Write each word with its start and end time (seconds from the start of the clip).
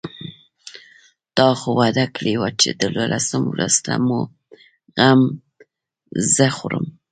تا 1.37 1.47
خو 1.59 1.69
وعده 1.79 2.05
کړې 2.15 2.33
وه 2.41 2.49
چې 2.61 2.69
د 2.81 2.83
دولسم 2.97 3.41
وروسته 3.47 3.91
مو 4.07 4.19
غم 4.97 5.21
زه 6.35 6.47
خورم. 6.57 6.85